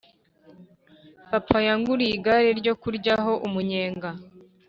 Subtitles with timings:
[1.29, 4.09] Papa yanguriye igare ryokurya ho umunyenga